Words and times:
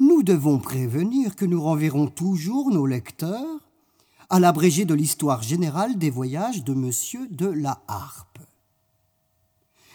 nous 0.00 0.22
devons 0.22 0.58
prévenir 0.58 1.36
que 1.36 1.44
nous 1.44 1.62
renverrons 1.62 2.06
toujours 2.06 2.70
nos 2.70 2.86
lecteurs 2.86 3.60
à 4.30 4.40
l'abrégé 4.40 4.84
de 4.84 4.94
l'histoire 4.94 5.42
générale 5.42 5.98
des 5.98 6.10
voyages 6.10 6.64
de 6.64 6.74
Monsieur 6.74 7.28
de 7.28 7.46
la 7.46 7.82
Harpe. 7.86 8.38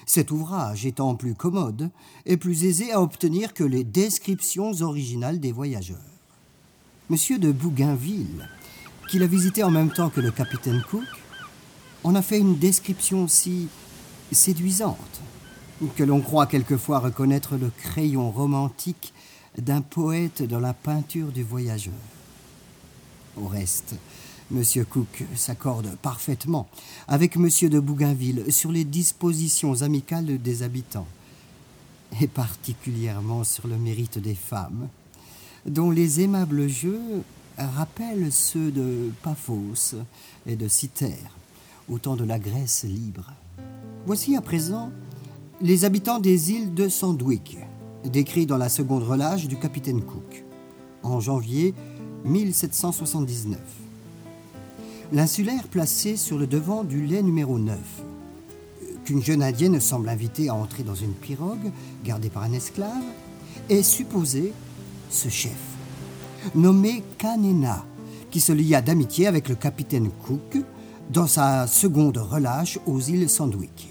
Cet 0.05 0.31
ouvrage 0.31 0.85
étant 0.85 1.15
plus 1.15 1.35
commode 1.35 1.91
et 2.25 2.37
plus 2.37 2.65
aisé 2.65 2.91
à 2.91 3.01
obtenir 3.01 3.53
que 3.53 3.63
les 3.63 3.83
descriptions 3.83 4.71
originales 4.81 5.39
des 5.39 5.51
voyageurs. 5.51 5.97
Monsieur 7.09 7.37
de 7.37 7.51
Bougainville, 7.51 8.49
qui 9.09 9.19
l'a 9.19 9.27
visité 9.27 9.63
en 9.63 9.71
même 9.71 9.91
temps 9.91 10.09
que 10.09 10.21
le 10.21 10.31
capitaine 10.31 10.83
Cook, 10.89 11.03
en 12.03 12.15
a 12.15 12.21
fait 12.21 12.39
une 12.39 12.57
description 12.57 13.27
si 13.27 13.67
séduisante 14.31 15.21
que 15.95 16.03
l'on 16.03 16.21
croit 16.21 16.45
quelquefois 16.45 16.99
reconnaître 16.99 17.55
le 17.55 17.69
crayon 17.69 18.31
romantique 18.31 19.13
d'un 19.61 19.81
poète 19.81 20.43
dans 20.43 20.59
la 20.59 20.73
peinture 20.73 21.31
du 21.31 21.43
voyageur. 21.43 21.93
Au 23.37 23.47
reste, 23.47 23.95
M. 24.51 24.63
Cook 24.85 25.25
s'accorde 25.35 25.95
parfaitement 26.01 26.67
avec 27.07 27.35
M. 27.35 27.49
de 27.69 27.79
Bougainville 27.79 28.51
sur 28.51 28.71
les 28.71 28.83
dispositions 28.83 29.81
amicales 29.81 30.41
des 30.41 30.63
habitants, 30.63 31.07
et 32.19 32.27
particulièrement 32.27 33.43
sur 33.43 33.67
le 33.67 33.77
mérite 33.77 34.17
des 34.17 34.35
femmes, 34.35 34.87
dont 35.65 35.91
les 35.91 36.21
aimables 36.21 36.67
jeux 36.67 37.23
rappellent 37.57 38.31
ceux 38.31 38.71
de 38.71 39.11
Paphos 39.21 39.95
et 40.47 40.55
de 40.55 40.67
Cythère, 40.67 41.35
au 41.89 41.99
temps 41.99 42.15
de 42.15 42.23
la 42.23 42.39
Grèce 42.39 42.85
libre. 42.85 43.31
Voici 44.05 44.35
à 44.35 44.41
présent 44.41 44.91
les 45.61 45.85
habitants 45.85 46.19
des 46.19 46.51
îles 46.51 46.73
de 46.73 46.87
Sandwich, 46.89 47.57
décrits 48.05 48.45
dans 48.45 48.57
la 48.57 48.69
seconde 48.69 49.03
relâche 49.03 49.47
du 49.47 49.57
capitaine 49.57 50.01
Cook, 50.01 50.43
en 51.03 51.19
janvier 51.19 51.73
1779. 52.25 53.59
L'insulaire 55.11 55.67
placé 55.67 56.15
sur 56.15 56.37
le 56.37 56.47
devant 56.47 56.83
du 56.83 57.05
lait 57.05 57.23
numéro 57.23 57.57
9, 57.57 57.77
qu'une 59.05 59.23
jeune 59.23 59.41
indienne 59.41 59.79
semble 59.79 60.09
inviter 60.09 60.49
à 60.49 60.55
entrer 60.55 60.83
dans 60.83 60.95
une 60.95 61.13
pirogue 61.13 61.71
gardée 62.03 62.29
par 62.29 62.43
un 62.43 62.53
esclave, 62.53 63.03
est 63.69 63.83
supposé 63.83 64.53
ce 65.09 65.29
chef, 65.29 65.57
nommé 66.55 67.03
Kanena, 67.17 67.85
qui 68.29 68.39
se 68.39 68.51
lia 68.51 68.81
d'amitié 68.81 69.27
avec 69.27 69.49
le 69.49 69.55
capitaine 69.55 70.09
Cook 70.25 70.63
dans 71.09 71.27
sa 71.27 71.65
seconde 71.65 72.17
relâche 72.17 72.79
aux 72.85 72.99
îles 72.99 73.29
Sandwich. 73.29 73.87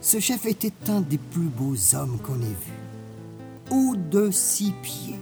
Ce 0.00 0.20
chef 0.20 0.46
était 0.46 0.72
un 0.88 1.00
des 1.00 1.18
plus 1.18 1.48
beaux 1.48 1.76
hommes 1.94 2.18
qu'on 2.22 2.40
ait 2.40 2.44
vus, 2.44 2.93
haut 3.70 3.96
de 3.96 4.30
six 4.30 4.72
pieds, 4.82 5.18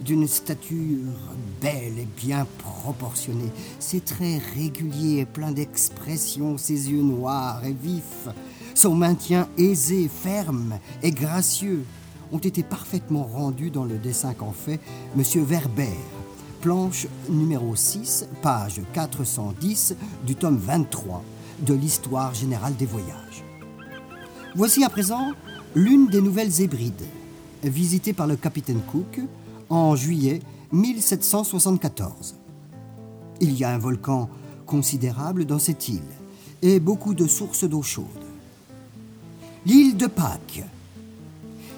d'une 0.00 0.28
stature 0.28 1.12
belle 1.60 1.98
et 1.98 2.08
bien 2.16 2.46
proportionnée, 2.58 3.50
ses 3.78 4.00
traits 4.00 4.42
réguliers 4.54 5.20
et 5.20 5.26
pleins 5.26 5.52
d'expression, 5.52 6.58
ses 6.58 6.90
yeux 6.90 7.02
noirs 7.02 7.64
et 7.64 7.72
vifs, 7.72 8.28
son 8.74 8.94
maintien 8.94 9.48
aisé, 9.56 10.08
ferme 10.08 10.78
et 11.02 11.10
gracieux 11.10 11.84
ont 12.32 12.38
été 12.38 12.62
parfaitement 12.62 13.24
rendus 13.24 13.70
dans 13.70 13.84
le 13.84 13.96
dessin 13.98 14.34
qu'en 14.34 14.52
fait 14.52 14.80
M. 15.16 15.22
Verber, 15.44 15.96
planche 16.60 17.06
numéro 17.28 17.76
6, 17.76 18.26
page 18.42 18.80
410 18.92 19.94
du 20.26 20.34
tome 20.34 20.56
23 20.56 21.22
de 21.60 21.74
l'Histoire 21.74 22.34
générale 22.34 22.74
des 22.76 22.86
voyages. 22.86 23.44
Voici 24.54 24.84
à 24.84 24.88
présent 24.88 25.32
l'une 25.74 26.08
des 26.08 26.20
nouvelles 26.20 26.60
Hébrides, 26.60 27.06
visitées 27.68 28.12
par 28.12 28.26
le 28.26 28.36
capitaine 28.36 28.80
Cook 28.90 29.20
en 29.68 29.96
juillet 29.96 30.40
1774. 30.72 32.36
Il 33.40 33.56
y 33.56 33.64
a 33.64 33.70
un 33.70 33.78
volcan 33.78 34.28
considérable 34.66 35.44
dans 35.44 35.58
cette 35.58 35.88
île 35.88 36.02
et 36.62 36.80
beaucoup 36.80 37.14
de 37.14 37.26
sources 37.26 37.64
d'eau 37.64 37.82
chaude. 37.82 38.06
L'île 39.66 39.96
de 39.96 40.06
Pâques, 40.06 40.64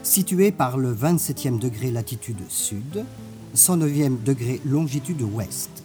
située 0.03 0.53
par 0.53 0.79
le 0.79 0.95
27e 0.95 1.59
degré 1.59 1.91
latitude 1.91 2.41
sud, 2.49 3.05
109e 3.55 4.23
degré 4.23 4.61
longitude 4.65 5.23
ouest, 5.23 5.85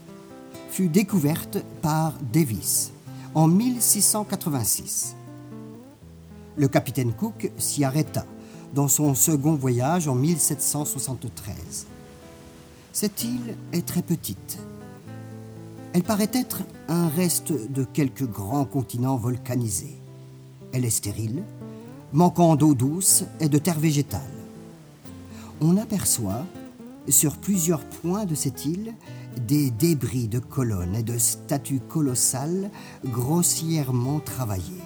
fut 0.69 0.90
découverte 0.90 1.63
par 1.81 2.13
Davis 2.34 2.91
en 3.34 3.47
1686. 3.47 5.16
Le 6.57 6.67
capitaine 6.67 7.13
Cook 7.13 7.51
s'y 7.57 7.84
arrêta 7.84 8.25
dans 8.74 8.88
son 8.88 9.16
second 9.16 9.56
voyage 9.56 10.08
en 10.08 10.16
1773. 10.16 11.88
Cette 12.94 13.24
île 13.24 13.56
est 13.74 13.86
très 13.86 14.02
petite. 14.02 14.59
Elle 15.94 16.04
paraît 16.04 16.32
être 16.34 16.64
un 16.88 17.09
reste 17.09 17.52
de 17.52 17.84
quelques 17.84 18.28
grands 18.28 18.66
continents 18.66 19.18
volcanisés. 19.18 19.98
Elle 20.72 20.86
est 20.86 20.90
stérile, 20.90 21.44
manquant 22.14 22.56
d'eau 22.56 22.74
douce 22.74 23.26
et 23.40 23.50
de 23.50 23.58
terre 23.58 23.80
végétale. 23.80 24.22
On 25.59 25.78
aperçoit, 25.78 26.46
sur 27.08 27.38
plusieurs 27.38 27.84
points 27.84 28.26
de 28.26 28.36
cette 28.36 28.66
île, 28.66 28.94
des 29.48 29.70
débris 29.70 30.28
de 30.28 30.40
colonnes 30.40 30.96
et 30.96 31.03
de 31.03 31.18
statues 31.18 31.82
colossales 31.82 32.70
grossièrement 33.06 34.20
travaillées. 34.20 34.84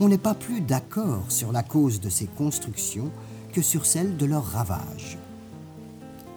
On 0.00 0.08
n'est 0.08 0.18
pas 0.18 0.34
plus 0.34 0.60
d'accord 0.60 1.24
sur 1.28 1.50
la 1.50 1.64
cause 1.64 2.00
de 2.00 2.08
ces 2.08 2.26
constructions 2.26 3.10
que 3.52 3.62
sur 3.62 3.84
celle 3.84 4.16
de 4.16 4.26
leur 4.26 4.44
ravage. 4.44 5.18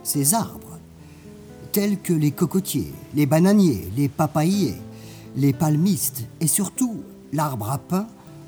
Ces 0.03 0.33
arbres, 0.33 0.79
tels 1.71 1.99
que 1.99 2.13
les 2.13 2.31
cocotiers, 2.31 2.91
les 3.13 3.27
bananiers, 3.27 3.87
les 3.95 4.09
papayiers, 4.09 4.81
les 5.35 5.53
palmistes 5.53 6.23
et 6.39 6.47
surtout 6.47 7.03
l'arbre 7.33 7.69
à 7.69 7.77
pain, 7.77 8.07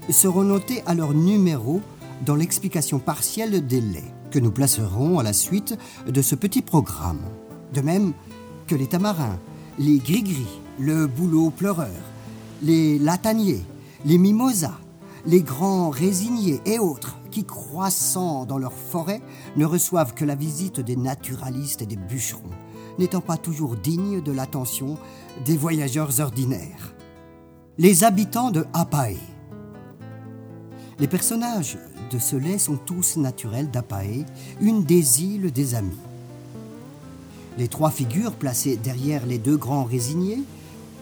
seront 0.09 0.43
notés 0.43 0.81
à 0.87 0.95
leur 0.95 1.13
numéro 1.13 1.81
dans 2.25 2.35
l'explication 2.35 2.97
partielle 2.97 3.65
des 3.65 3.81
laits 3.81 4.11
que 4.31 4.39
nous 4.39 4.51
placerons 4.51 5.19
à 5.19 5.23
la 5.23 5.33
suite 5.33 5.77
de 6.07 6.21
ce 6.23 6.33
petit 6.33 6.63
programme. 6.63 7.21
De 7.73 7.81
même 7.81 8.13
que 8.65 8.75
les 8.75 8.87
tamarins, 8.87 9.37
les 9.77 9.99
gris-gris, 9.99 10.59
le 10.79 11.05
bouleau 11.05 11.51
pleureur, 11.51 12.01
les 12.63 12.97
lataniers, 12.97 13.63
les 14.05 14.17
mimosas, 14.17 14.79
les 15.25 15.41
grands 15.41 15.89
résiniers 15.89 16.61
et 16.65 16.79
autres 16.79 17.17
qui, 17.31 17.45
croissant 17.45 18.45
dans 18.45 18.57
leurs 18.57 18.73
forêts, 18.73 19.21
ne 19.55 19.65
reçoivent 19.65 20.13
que 20.13 20.25
la 20.25 20.35
visite 20.35 20.79
des 20.79 20.95
naturalistes 20.95 21.81
et 21.81 21.85
des 21.85 21.95
bûcherons, 21.95 22.41
n'étant 22.99 23.21
pas 23.21 23.37
toujours 23.37 23.75
dignes 23.75 24.21
de 24.21 24.31
l'attention 24.31 24.97
des 25.45 25.57
voyageurs 25.57 26.19
ordinaires. 26.19 26.93
Les 27.77 28.03
habitants 28.03 28.51
de 28.51 28.65
Apae. 28.73 29.17
Les 30.99 31.07
personnages 31.07 31.77
de 32.11 32.19
ce 32.19 32.35
lait 32.35 32.59
sont 32.59 32.77
tous 32.77 33.17
naturels 33.17 33.71
d'Apae, 33.71 34.25
une 34.61 34.83
des 34.83 35.23
îles 35.23 35.51
des 35.51 35.73
amis. 35.73 35.97
Les 37.57 37.67
trois 37.67 37.91
figures 37.91 38.33
placées 38.33 38.77
derrière 38.77 39.25
les 39.25 39.37
deux 39.37 39.57
grands 39.57 39.85
résiniers, 39.85 40.43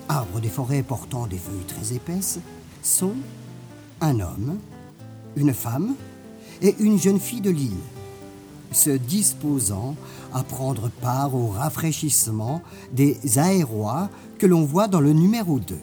arbres 0.08 0.40
des 0.40 0.50
forêts 0.50 0.84
portant 0.84 1.28
des 1.28 1.38
feuilles 1.38 1.66
très 1.68 1.94
épaisses, 1.94 2.40
sont 2.82 3.16
un 4.02 4.20
homme, 4.20 4.58
une 5.36 5.54
femme 5.54 5.96
et 6.62 6.76
une 6.80 7.00
jeune 7.00 7.20
fille 7.20 7.42
de 7.42 7.50
l'île, 7.50 7.72
se 8.72 8.90
disposant 8.90 9.96
à 10.34 10.44
prendre 10.44 10.90
part 10.90 11.36
au 11.36 11.48
rafraîchissement 11.48 12.62
des 12.92 13.18
aérois 13.38 14.10
que 14.38 14.48
l'on 14.48 14.66
voit 14.66 14.88
dans 14.88 15.02
le 15.02 15.14
numéro 15.14 15.60
2. 15.60 15.78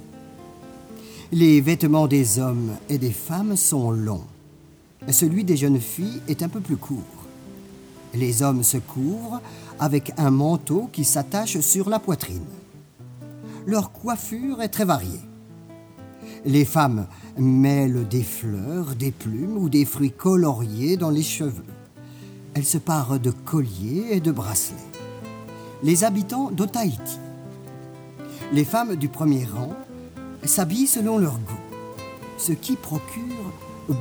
Les 1.33 1.61
vêtements 1.61 2.07
des 2.07 2.39
hommes 2.39 2.73
et 2.89 2.99
des 2.99 3.13
femmes 3.13 3.57
sont 3.57 3.91
longs. 3.91 4.25
Celui 5.11 5.45
des 5.45 5.57
jeunes 5.57 5.81
filles 5.81 6.23
est 6.27 6.43
un 6.43 6.49
peu 6.49 6.61
plus 6.61 6.77
court. 6.77 7.03
Les 8.15 8.43
hommes 8.43 8.65
se 8.65 8.79
couvrent 8.79 9.41
avec 9.79 10.13
un 10.17 10.31
manteau 10.31 10.89
qui 10.93 11.05
s'attache 11.05 11.61
sur 11.61 11.91
la 11.91 11.99
poitrine. 11.99 12.47
Leur 13.67 13.93
coiffure 13.93 14.63
est 14.63 14.71
très 14.71 14.87
variée. 14.87 15.21
Les 16.45 16.65
femmes 16.65 17.07
mêlent 17.37 18.07
des 18.09 18.23
fleurs, 18.23 18.95
des 18.95 19.11
plumes 19.11 19.57
ou 19.57 19.69
des 19.69 19.85
fruits 19.85 20.13
coloriés 20.13 20.97
dans 20.97 21.11
les 21.11 21.23
cheveux. 21.23 21.65
Elles 22.55 22.65
se 22.65 22.79
parent 22.79 23.19
de 23.19 23.31
colliers 23.31 24.07
et 24.11 24.21
de 24.21 24.31
bracelets. 24.31 24.77
Les 25.83 26.05
habitants 26.05 26.51
d'Otaïti. 26.51 27.19
Les 28.53 28.65
femmes 28.65 28.97
du 28.97 29.09
premier 29.09 29.45
rang 29.45 29.75
s'habillent 30.45 30.87
selon 30.87 31.19
leur 31.19 31.35
goût, 31.35 31.61
ce 32.39 32.53
qui 32.53 32.77
procure 32.77 33.53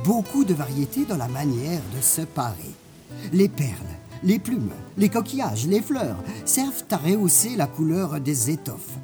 beaucoup 0.04 0.44
de 0.44 0.54
variété 0.54 1.04
dans 1.04 1.16
la 1.16 1.28
manière 1.28 1.82
de 1.96 2.00
se 2.00 2.22
parer. 2.22 2.74
Les 3.32 3.48
perles, 3.48 3.72
les 4.22 4.38
plumes, 4.38 4.70
les 4.96 5.08
coquillages, 5.08 5.66
les 5.66 5.80
fleurs 5.80 6.18
servent 6.44 6.84
à 6.90 6.96
rehausser 6.96 7.56
la 7.56 7.66
couleur 7.66 8.20
des 8.20 8.50
étoffes 8.50 8.98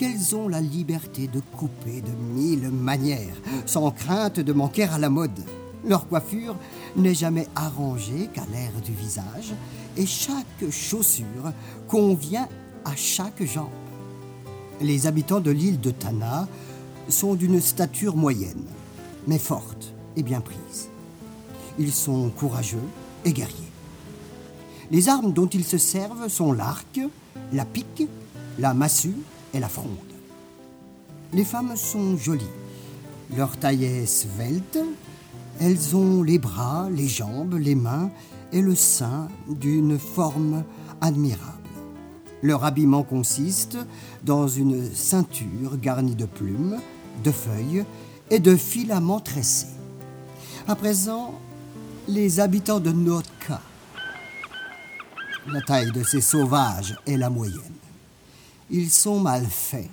qu'elles 0.00 0.34
ont 0.34 0.48
la 0.48 0.62
liberté 0.62 1.26
de 1.26 1.40
couper 1.40 2.00
de 2.00 2.12
mille 2.32 2.70
manières, 2.70 3.36
sans 3.66 3.90
crainte 3.90 4.40
de 4.40 4.52
manquer 4.54 4.84
à 4.84 4.96
la 4.96 5.10
mode. 5.10 5.44
Leur 5.86 6.08
coiffure 6.08 6.56
n'est 6.96 7.14
jamais 7.14 7.46
arrangée 7.54 8.30
qu'à 8.32 8.46
l'air 8.50 8.72
du 8.82 8.94
visage, 8.94 9.52
et 9.98 10.06
chaque 10.06 10.70
chaussure 10.70 11.52
convient 11.86 12.48
à 12.86 12.96
chaque 12.96 13.44
jambe. 13.44 13.68
Les 14.80 15.06
habitants 15.06 15.40
de 15.40 15.50
l'île 15.50 15.80
de 15.80 15.90
Tana 15.90 16.48
sont 17.10 17.34
d'une 17.34 17.60
stature 17.60 18.16
moyenne, 18.16 18.64
mais 19.26 19.38
forte 19.38 19.92
et 20.16 20.22
bien 20.22 20.40
prise. 20.40 20.88
Ils 21.78 21.92
sont 21.92 22.30
courageux 22.30 22.88
et 23.26 23.34
guerriers. 23.34 23.54
Les 24.90 25.10
armes 25.10 25.34
dont 25.34 25.48
ils 25.48 25.66
se 25.66 25.76
servent 25.76 26.28
sont 26.28 26.54
l'arc, 26.54 26.98
la 27.52 27.66
pique, 27.66 28.08
la 28.58 28.72
massue 28.72 29.16
et 29.54 29.60
la 29.60 29.68
fronde. 29.68 29.96
Les 31.32 31.44
femmes 31.44 31.76
sont 31.76 32.16
jolies. 32.16 32.44
Leur 33.36 33.56
taille 33.56 33.84
est 33.84 34.06
svelte. 34.06 34.78
Elles 35.60 35.94
ont 35.94 36.22
les 36.22 36.38
bras, 36.38 36.88
les 36.90 37.08
jambes, 37.08 37.54
les 37.54 37.74
mains 37.74 38.10
et 38.52 38.62
le 38.62 38.74
sein 38.74 39.28
d'une 39.48 39.98
forme 39.98 40.64
admirable. 41.00 41.56
Leur 42.42 42.64
habillement 42.64 43.02
consiste 43.02 43.78
dans 44.24 44.48
une 44.48 44.92
ceinture 44.92 45.76
garnie 45.76 46.14
de 46.14 46.24
plumes, 46.24 46.78
de 47.22 47.30
feuilles 47.30 47.84
et 48.30 48.38
de 48.38 48.56
filaments 48.56 49.20
tressés. 49.20 49.66
À 50.66 50.74
présent, 50.74 51.34
les 52.08 52.40
habitants 52.40 52.80
de 52.80 52.90
Notka. 52.90 53.60
La 55.46 55.60
taille 55.60 55.92
de 55.92 56.02
ces 56.02 56.20
sauvages 56.20 56.96
est 57.06 57.16
la 57.16 57.30
moyenne. 57.30 57.60
Ils 58.70 58.90
sont 58.90 59.18
mal 59.18 59.46
faits. 59.46 59.90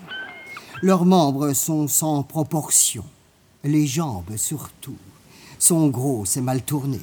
Leurs 0.82 1.06
membres 1.06 1.54
sont 1.54 1.88
sans 1.88 2.22
proportion. 2.24 3.04
Les 3.64 3.88
jambes, 3.88 4.36
surtout, 4.38 4.98
sont 5.58 5.88
grosses 5.88 6.38
et 6.38 6.42
mal 6.42 6.62
tournées. 6.62 7.02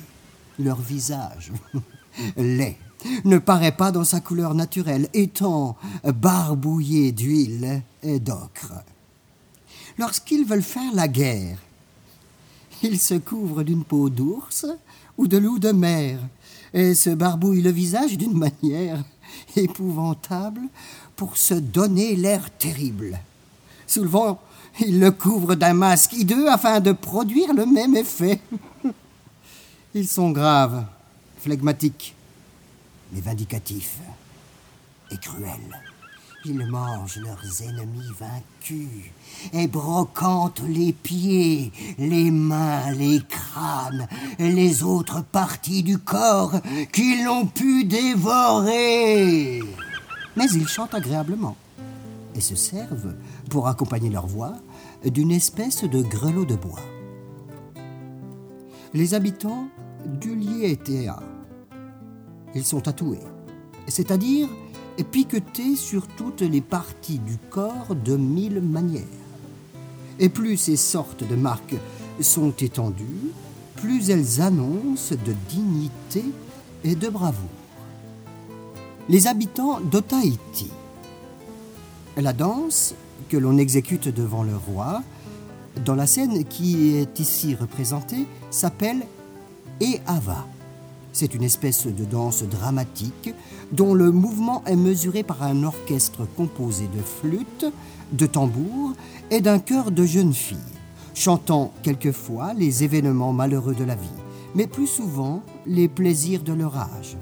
Leur 0.59 0.81
visage, 0.81 1.53
laid, 2.37 2.77
ne 3.25 3.39
paraît 3.39 3.77
pas 3.77 3.91
dans 3.91 4.05
sa 4.05 4.21
couleur 4.21 4.55
naturelle, 4.55 5.09
étant 5.13 5.77
barbouillé 6.05 7.11
d'huile 7.11 7.83
et 8.05 8.21
d'ocre. 8.21 8.73
Lorsqu'ils 9.99 10.45
veulent 10.45 10.63
faire 10.63 10.95
la 10.95 11.09
guerre, 11.09 11.59
ils 12.83 13.01
se 13.01 13.15
couvrent 13.15 13.65
d'une 13.65 13.85
peau 13.85 14.11
d'ours 14.11 14.67
ou 15.19 15.27
de 15.27 15.39
loup 15.39 15.59
de 15.59 15.73
mer 15.73 16.19
et 16.73 16.95
se 16.95 17.11
barbouillent 17.11 17.63
le 17.63 17.71
visage 17.71 18.17
d'une 18.17 18.37
manière 18.37 19.05
épouvantable 19.57 20.63
pour 21.17 21.37
se 21.37 21.55
donner 21.55 22.17
l'air 22.17 22.51
terrible. 22.59 23.19
Souvent, 23.87 24.41
ils 24.81 24.99
le 24.99 25.11
couvrent 25.11 25.55
d'un 25.55 25.75
masque 25.75 26.15
hideux 26.15 26.51
afin 26.51 26.81
de 26.81 26.93
produire 26.93 27.55
le 27.55 27.67
même 27.67 27.97
effet. 27.97 28.41
Ils 29.95 30.09
sont 30.09 30.31
graves, 30.31 30.85
flegmatiques, 31.39 32.15
mais 33.13 33.21
vindicatifs 33.21 33.99
et 35.13 35.17
cruels. 35.19 35.94
Ils 36.47 36.67
mangent 36.67 37.21
leurs 37.23 37.63
ennemis 37.63 38.11
vaincus 38.19 39.11
et 39.55 39.67
brocantent 39.67 40.63
les 40.69 40.93
pieds, 40.93 41.73
les 41.97 42.31
mains, 42.31 42.93
les 42.93 43.23
crânes 43.27 44.07
et 44.39 44.53
les 44.53 44.83
autres 44.83 45.23
parties 45.23 45.83
du 45.83 45.97
corps 45.97 46.61
qu'ils 46.93 47.25
n'ont 47.25 47.47
pu 47.47 47.85
dévorer. 47.85 49.63
Mais 50.37 50.45
ils 50.53 50.69
chantent 50.69 50.93
agréablement 50.93 51.57
et 52.35 52.43
se 52.43 52.57
servent, 52.57 53.15
pour 53.49 53.67
accompagner 53.67 54.11
leur 54.11 54.27
voix, 54.27 54.53
d'une 55.03 55.31
espèce 55.31 55.85
de 55.85 56.03
grelot 56.03 56.45
de 56.45 56.57
bois. 56.57 56.81
Les 58.93 59.15
habitants 59.15 59.69
d'Ulietea, 60.05 61.23
ils 62.55 62.65
sont 62.65 62.81
tatoués, 62.83 63.21
c'est-à-dire 63.89 64.49
piquetés 65.03 65.75
sur 65.75 66.07
toutes 66.07 66.43
les 66.43 66.61
parties 66.61 67.19
du 67.19 67.37
corps 67.51 67.95
de 67.95 68.17
mille 68.17 68.61
manières. 68.61 69.03
Et 70.21 70.29
plus 70.29 70.57
ces 70.57 70.77
sortes 70.77 71.27
de 71.29 71.35
marques 71.35 71.75
sont 72.21 72.53
étendues, 72.61 73.33
plus 73.77 74.11
elles 74.11 74.41
annoncent 74.41 75.17
de 75.27 75.35
dignité 75.49 76.25
et 76.85 76.95
de 76.95 77.09
bravoure. 77.09 77.49
Les 79.09 79.27
habitants 79.27 79.81
d'Otaïti. 79.81 80.71
La 82.17 82.33
danse 82.33 82.95
que 83.29 83.37
l'on 83.37 83.59
exécute 83.59 84.09
devant 84.09 84.45
le 84.45 84.57
roi, 84.57 85.03
dans 85.85 85.97
la 85.97 86.07
scène 86.07 86.45
qui 86.45 86.95
est 86.95 87.19
ici 87.19 87.57
représentée, 87.57 88.27
s'appelle 88.51 89.05
Eava. 89.81 90.47
C'est 91.15 91.33
une 91.33 91.45
espèce 91.45 91.87
de 91.87 92.05
danse 92.05 92.43
dramatique 92.43 93.33
dont 93.71 93.95
le 93.95 94.11
mouvement 94.11 94.65
est 94.67 94.75
mesuré 94.75 95.23
par 95.23 95.45
un 95.45 95.63
orchestre 95.63 96.27
composé 96.37 96.89
de 96.89 97.01
flûtes, 97.01 97.67
de 98.11 98.27
tambours 98.27 98.95
et 99.31 99.41
d'un 99.41 99.61
chœur 99.61 99.93
de 99.93 100.05
jeunes 100.05 100.35
filles, 100.35 100.59
chantant 101.15 101.73
quelquefois 101.85 102.53
les 102.53 102.83
événements 102.83 103.33
malheureux 103.33 103.77
de 103.77 103.85
la 103.85 103.95
vie, 103.95 104.09
mais 104.57 104.67
plus 104.67 104.89
souvent 104.89 105.45
les 105.67 105.87
plaisirs 105.87 106.43
de 106.43 106.53
leur 106.53 106.77
âge, 106.77 107.17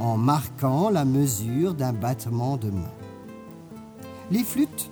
en 0.00 0.16
marquant 0.16 0.90
la 0.90 1.04
mesure 1.04 1.74
d'un 1.74 1.92
battement 1.92 2.56
de 2.56 2.70
main. 2.70 2.92
Les 4.32 4.42
flûtes, 4.42 4.90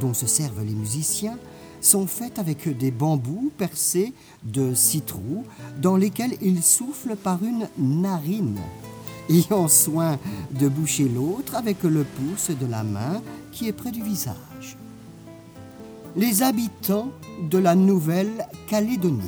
dont 0.00 0.14
se 0.14 0.28
servent 0.28 0.62
les 0.62 0.76
musiciens, 0.76 1.38
sont 1.80 2.06
faites 2.06 2.38
avec 2.38 2.76
des 2.76 2.90
bambous 2.90 3.50
percés 3.56 4.12
de 4.44 4.74
six 4.74 5.02
dans 5.80 5.96
lesquels 5.96 6.36
ils 6.42 6.62
soufflent 6.62 7.16
par 7.16 7.42
une 7.42 7.66
narine, 7.78 8.58
ayant 9.28 9.68
soin 9.68 10.18
de 10.52 10.68
boucher 10.68 11.08
l'autre 11.08 11.54
avec 11.54 11.82
le 11.82 12.04
pouce 12.04 12.50
de 12.50 12.66
la 12.66 12.84
main 12.84 13.22
qui 13.52 13.68
est 13.68 13.72
près 13.72 13.90
du 13.90 14.02
visage. 14.02 14.76
Les 16.16 16.42
habitants 16.42 17.10
de 17.48 17.58
la 17.58 17.74
Nouvelle-Calédonie, 17.74 19.22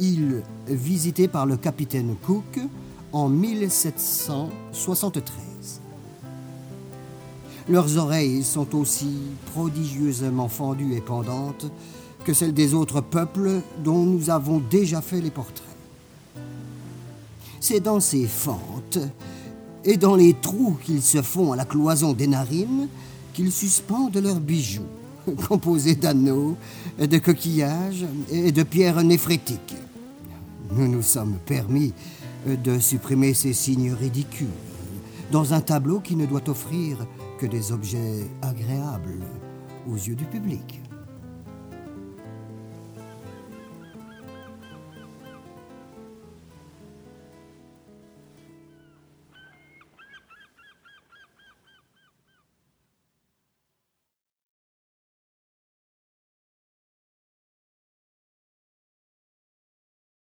île 0.00 0.42
visitée 0.66 1.28
par 1.28 1.46
le 1.46 1.56
capitaine 1.56 2.16
Cook 2.26 2.58
en 3.12 3.28
1773. 3.28 5.47
Leurs 7.70 7.98
oreilles 7.98 8.42
sont 8.44 8.74
aussi 8.74 9.18
prodigieusement 9.52 10.48
fendues 10.48 10.94
et 10.94 11.02
pendantes 11.02 11.70
que 12.24 12.32
celles 12.32 12.54
des 12.54 12.72
autres 12.72 13.02
peuples 13.02 13.60
dont 13.84 14.04
nous 14.04 14.30
avons 14.30 14.58
déjà 14.58 15.02
fait 15.02 15.20
les 15.20 15.30
portraits. 15.30 15.64
C'est 17.60 17.80
dans 17.80 18.00
ces 18.00 18.26
fentes 18.26 18.98
et 19.84 19.98
dans 19.98 20.16
les 20.16 20.32
trous 20.32 20.78
qu'ils 20.82 21.02
se 21.02 21.20
font 21.20 21.52
à 21.52 21.56
la 21.56 21.66
cloison 21.66 22.14
des 22.14 22.26
narines 22.26 22.88
qu'ils 23.34 23.52
suspendent 23.52 24.16
leurs 24.16 24.40
bijoux, 24.40 24.86
composés 25.48 25.94
d'anneaux, 25.94 26.56
de 26.98 27.18
coquillages 27.18 28.06
et 28.30 28.50
de 28.50 28.62
pierres 28.62 29.04
néphrétiques. 29.04 29.76
Nous 30.72 30.88
nous 30.88 31.02
sommes 31.02 31.36
permis 31.44 31.92
de 32.46 32.78
supprimer 32.78 33.34
ces 33.34 33.52
signes 33.52 33.92
ridicules 33.92 34.46
dans 35.30 35.52
un 35.52 35.60
tableau 35.60 36.00
qui 36.00 36.16
ne 36.16 36.24
doit 36.24 36.48
offrir 36.48 37.06
que 37.38 37.46
des 37.46 37.70
objets 37.70 38.26
agréables 38.42 39.22
aux 39.88 39.94
yeux 39.94 40.16
du 40.16 40.24
public. 40.24 40.80